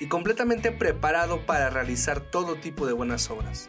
[0.00, 3.68] y completamente preparado para realizar todo tipo de buenas obras.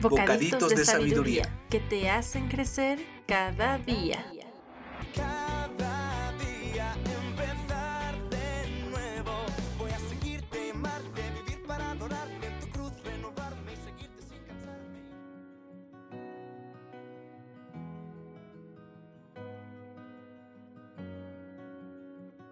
[0.00, 4.24] Bocaditos, de, sabiduría que te hacen crecer cada día.
[5.14, 9.32] Cada día empezar de nuevo.
[9.78, 15.00] Voy a seguirte, amarte, vivir para adorarte en tu cruz, renovarme y seguirte sin cansarme.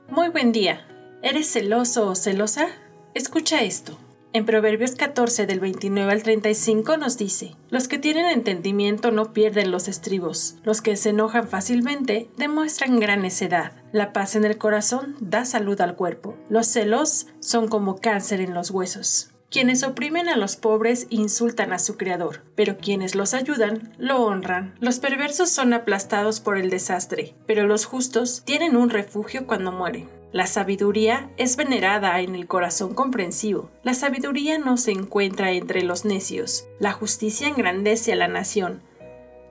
[0.08, 0.86] Muy buen día.
[1.20, 2.68] ¿Eres celoso o celosa?
[3.12, 3.98] Escucha esto.
[4.32, 9.72] En Proverbios 14 del 29 al 35 nos dice, Los que tienen entendimiento no pierden
[9.72, 13.72] los estribos, los que se enojan fácilmente demuestran gran necedad.
[13.90, 16.36] La paz en el corazón da salud al cuerpo.
[16.48, 19.32] Los celos son como cáncer en los huesos.
[19.50, 24.76] Quienes oprimen a los pobres insultan a su Creador, pero quienes los ayudan lo honran.
[24.78, 30.17] Los perversos son aplastados por el desastre, pero los justos tienen un refugio cuando mueren.
[30.30, 33.70] La sabiduría es venerada en el corazón comprensivo.
[33.82, 36.66] La sabiduría no se encuentra entre los necios.
[36.78, 38.82] La justicia engrandece a la nación.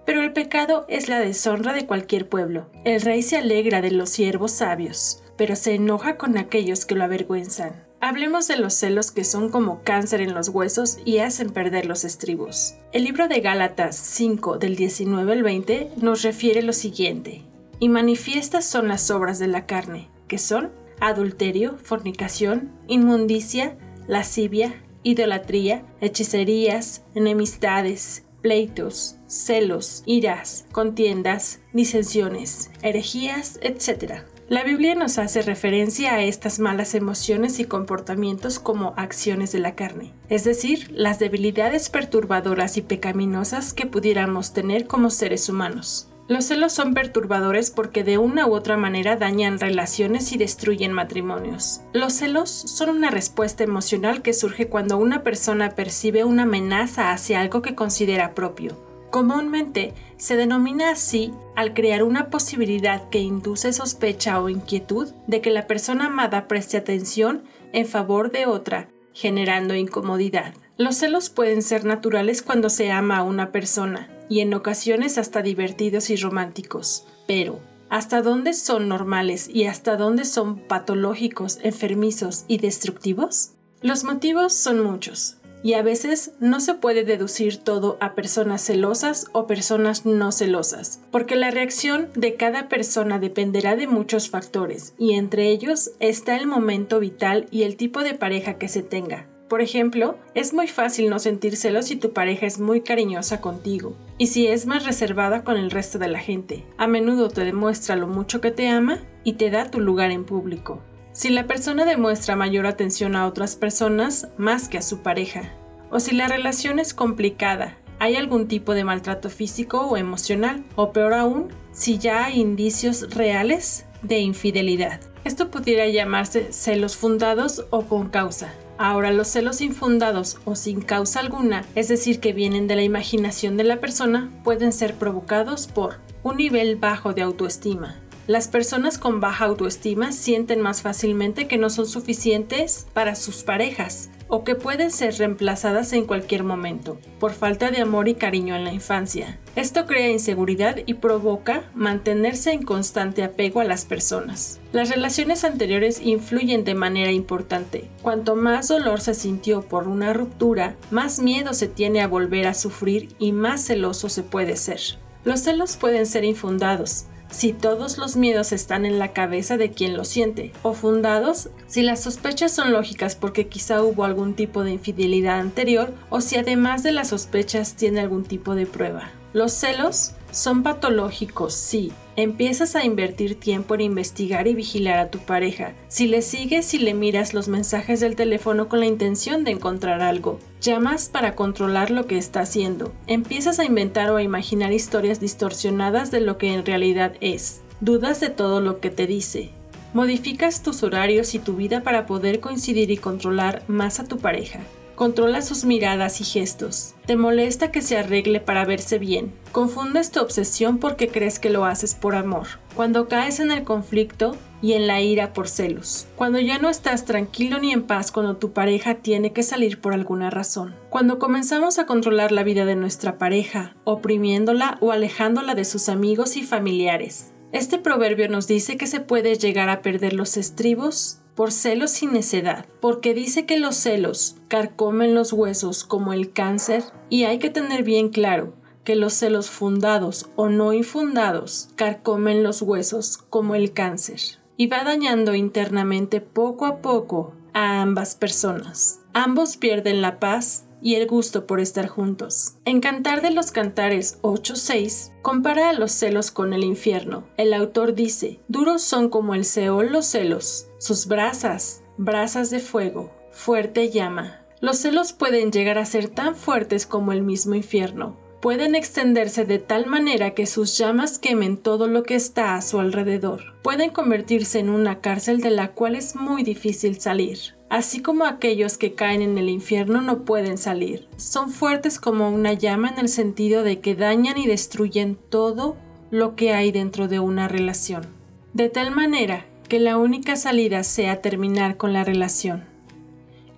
[0.06, 2.68] Pero el pecado es la deshonra de cualquier pueblo.
[2.86, 7.04] El rey se alegra de los siervos sabios, pero se enoja con aquellos que lo
[7.04, 7.84] avergüenzan.
[8.00, 12.04] Hablemos de los celos que son como cáncer en los huesos y hacen perder los
[12.04, 12.76] estribos.
[12.92, 17.42] El libro de Gálatas 5 del 19 al 20 nos refiere lo siguiente.
[17.80, 25.86] Y manifiestas son las obras de la carne, que son adulterio, fornicación, inmundicia, lascivia, idolatría,
[26.02, 34.22] hechicerías, enemistades, pleitos, celos, iras, contiendas, disensiones, herejías, etc.
[34.50, 39.76] La Biblia nos hace referencia a estas malas emociones y comportamientos como acciones de la
[39.76, 46.08] carne, es decir, las debilidades perturbadoras y pecaminosas que pudiéramos tener como seres humanos.
[46.28, 51.80] Los celos son perturbadores porque de una u otra manera dañan relaciones y destruyen matrimonios.
[51.94, 57.40] Los celos son una respuesta emocional que surge cuando una persona percibe una amenaza hacia
[57.40, 58.78] algo que considera propio.
[59.10, 65.50] Comúnmente se denomina así al crear una posibilidad que induce sospecha o inquietud de que
[65.50, 70.54] la persona amada preste atención en favor de otra, generando incomodidad.
[70.78, 75.42] Los celos pueden ser naturales cuando se ama a una persona, y en ocasiones hasta
[75.42, 77.06] divertidos y románticos.
[77.28, 83.52] Pero, ¿hasta dónde son normales y hasta dónde son patológicos, enfermizos y destructivos?
[83.82, 89.28] Los motivos son muchos, y a veces no se puede deducir todo a personas celosas
[89.34, 95.14] o personas no celosas, porque la reacción de cada persona dependerá de muchos factores, y
[95.14, 99.28] entre ellos está el momento vital y el tipo de pareja que se tenga.
[99.48, 103.96] Por ejemplo, es muy fácil no sentir celos si tu pareja es muy cariñosa contigo
[104.18, 106.66] y si es más reservada con el resto de la gente.
[106.78, 110.26] A menudo te demuestra lo mucho que te ama y te da tu lugar en
[110.26, 110.82] público.
[111.14, 115.54] Si la persona demuestra mayor atención a otras personas más que a su pareja,
[115.90, 120.92] o si la relación es complicada, hay algún tipo de maltrato físico o emocional, o
[120.92, 125.00] peor aún, si ya hay indicios reales de infidelidad.
[125.24, 128.54] Esto pudiera llamarse celos fundados o con causa.
[128.78, 133.58] Ahora, los celos infundados o sin causa alguna, es decir, que vienen de la imaginación
[133.58, 137.96] de la persona, pueden ser provocados por un nivel bajo de autoestima.
[138.28, 144.10] Las personas con baja autoestima sienten más fácilmente que no son suficientes para sus parejas
[144.28, 148.64] o que pueden ser reemplazadas en cualquier momento, por falta de amor y cariño en
[148.64, 149.40] la infancia.
[149.56, 154.60] Esto crea inseguridad y provoca mantenerse en constante apego a las personas.
[154.72, 157.90] Las relaciones anteriores influyen de manera importante.
[158.02, 162.54] Cuanto más dolor se sintió por una ruptura, más miedo se tiene a volver a
[162.54, 164.80] sufrir y más celoso se puede ser.
[165.24, 167.06] Los celos pueden ser infundados,
[167.38, 171.84] si todos los miedos están en la cabeza de quien lo siente, o fundados si
[171.84, 176.82] las sospechas son lógicas porque quizá hubo algún tipo de infidelidad anterior, o si además
[176.82, 179.12] de las sospechas tiene algún tipo de prueba.
[179.34, 181.92] Los celos son patológicos, sí.
[182.16, 185.74] Empiezas a invertir tiempo en investigar y vigilar a tu pareja.
[185.88, 190.02] Si le sigues y le miras los mensajes del teléfono con la intención de encontrar
[190.02, 190.40] algo.
[190.62, 192.92] Llamas para controlar lo que está haciendo.
[193.06, 197.62] Empiezas a inventar o a imaginar historias distorsionadas de lo que en realidad es.
[197.82, 199.52] Dudas de todo lo que te dice.
[199.94, 204.60] Modificas tus horarios y tu vida para poder coincidir y controlar más a tu pareja.
[204.98, 206.96] Controla sus miradas y gestos.
[207.06, 209.32] Te molesta que se arregle para verse bien.
[209.52, 212.48] Confundes tu obsesión porque crees que lo haces por amor.
[212.76, 216.08] Cuando caes en el conflicto y en la ira por celos.
[216.16, 219.94] Cuando ya no estás tranquilo ni en paz cuando tu pareja tiene que salir por
[219.94, 220.74] alguna razón.
[220.90, 226.38] Cuando comenzamos a controlar la vida de nuestra pareja, oprimiéndola o alejándola de sus amigos
[226.38, 227.34] y familiares.
[227.52, 232.08] Este proverbio nos dice que se puede llegar a perder los estribos por celos y
[232.08, 237.52] necedad, porque dice que los celos carcomen los huesos como el cáncer y hay que
[237.52, 243.72] tener bien claro que los celos fundados o no infundados carcomen los huesos como el
[243.72, 244.20] cáncer
[244.58, 249.02] y va dañando internamente poco a poco a ambas personas.
[249.14, 252.56] Ambos pierden la paz y el gusto por estar juntos.
[252.66, 257.28] En Cantar de los Cantares 8.6 compara a los celos con el infierno.
[257.38, 263.12] El autor dice, duros son como el Seol los celos, sus brasas, brasas de fuego,
[263.32, 264.42] fuerte llama.
[264.60, 268.18] Los celos pueden llegar a ser tan fuertes como el mismo infierno.
[268.42, 272.80] Pueden extenderse de tal manera que sus llamas quemen todo lo que está a su
[272.80, 273.56] alrededor.
[273.64, 278.78] Pueden convertirse en una cárcel de la cual es muy difícil salir así como aquellos
[278.78, 281.08] que caen en el infierno no pueden salir.
[281.18, 285.78] Son fuertes como una llama en el sentido de que dañan y destruyen todo
[286.10, 288.08] lo que hay dentro de una relación,
[288.54, 292.64] de tal manera que la única salida sea terminar con la relación.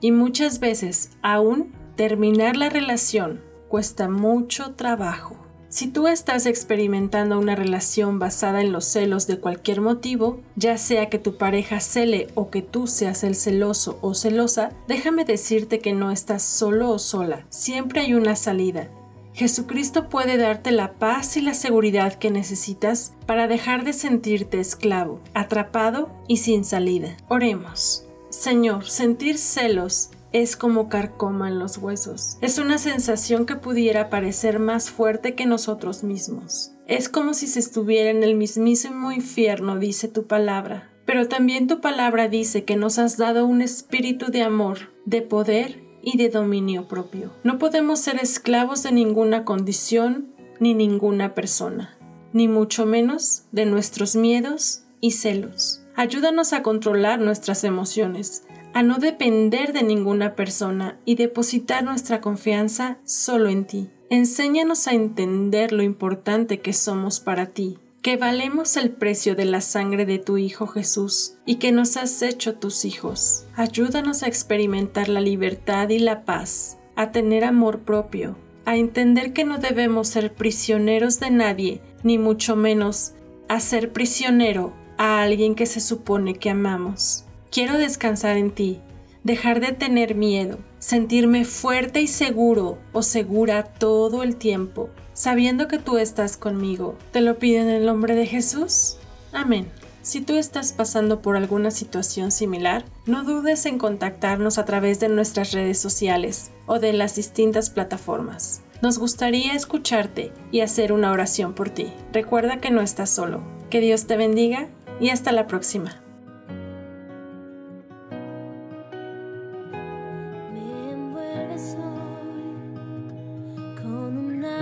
[0.01, 5.38] Y muchas veces, aún, terminar la relación cuesta mucho trabajo.
[5.69, 11.10] Si tú estás experimentando una relación basada en los celos de cualquier motivo, ya sea
[11.10, 15.94] que tu pareja cele o que tú seas el celoso o celosa, déjame decirte que
[15.94, 18.89] no estás solo o sola, siempre hay una salida.
[19.33, 25.22] Jesucristo puede darte la paz y la seguridad que necesitas para dejar de sentirte esclavo,
[25.36, 27.15] atrapado y sin salida.
[27.27, 28.06] Oremos.
[28.31, 32.37] Señor, sentir celos es como carcoma en los huesos.
[32.41, 36.71] Es una sensación que pudiera parecer más fuerte que nosotros mismos.
[36.87, 40.89] Es como si se estuviera en el mismísimo infierno, dice tu palabra.
[41.05, 45.83] Pero también tu palabra dice que nos has dado un espíritu de amor, de poder
[46.01, 47.33] y de dominio propio.
[47.43, 51.97] No podemos ser esclavos de ninguna condición ni ninguna persona,
[52.33, 55.81] ni mucho menos de nuestros miedos y celos.
[55.95, 58.43] Ayúdanos a controlar nuestras emociones,
[58.74, 63.89] a no depender de ninguna persona y depositar nuestra confianza solo en ti.
[64.10, 69.62] Enséñanos a entender lo importante que somos para ti, que valemos el precio de la
[69.62, 73.45] sangre de tu Hijo Jesús y que nos has hecho tus hijos.
[73.56, 79.45] Ayúdanos a experimentar la libertad y la paz, a tener amor propio, a entender que
[79.45, 83.13] no debemos ser prisioneros de nadie, ni mucho menos
[83.48, 87.25] a ser prisionero a alguien que se supone que amamos.
[87.51, 88.80] Quiero descansar en ti,
[89.24, 95.80] dejar de tener miedo, sentirme fuerte y seguro o segura todo el tiempo, sabiendo que
[95.80, 96.96] tú estás conmigo.
[97.12, 98.98] Te lo pido en el nombre de Jesús.
[99.34, 99.68] Amén.
[100.01, 105.10] Si tú estás pasando por alguna situación similar, no dudes en contactarnos a través de
[105.10, 108.62] nuestras redes sociales o de las distintas plataformas.
[108.81, 111.92] Nos gustaría escucharte y hacer una oración por ti.
[112.13, 113.44] Recuerda que no estás solo.
[113.69, 114.69] Que Dios te bendiga
[115.01, 116.01] y hasta la próxima.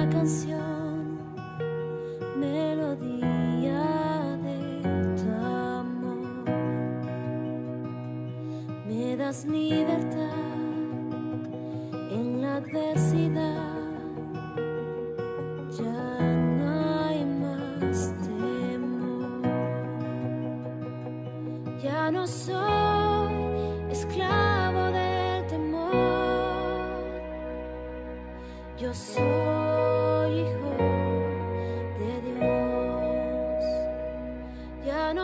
[0.10, 0.67] Canción,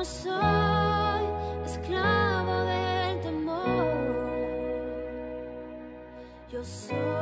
[0.05, 1.23] soy
[1.65, 3.63] esclavo del temor.
[6.51, 7.12] Yo soy